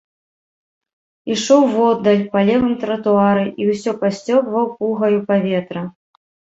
Ішоў 1.35 1.61
воддаль, 1.75 2.25
па 2.33 2.39
левым 2.49 2.73
тратуары 2.87 3.47
і 3.51 3.63
ўсё 3.71 3.91
пасцёбваў 4.03 4.71
пугаю 4.77 5.17
паветра. 5.33 5.91